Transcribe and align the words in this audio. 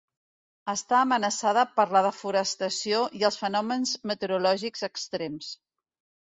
Està 0.71 0.95
amenaçada 0.99 1.65
per 1.79 1.85
la 1.95 2.01
desforestació 2.05 3.03
i 3.19 3.21
els 3.29 3.37
fenòmens 3.43 3.93
meteorològics 4.13 4.89
extrems. 4.91 5.53